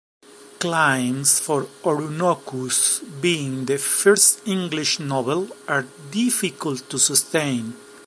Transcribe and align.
Claims 0.57 1.39
for 1.39 1.65
"Oroonoko's" 1.83 3.01
being 3.21 3.65
the 3.65 3.77
"first 3.77 4.41
English 4.47 4.99
novel" 4.99 5.49
are 5.67 5.83
difficult 6.09 6.89
to 6.89 6.97
sustain. 6.97 7.75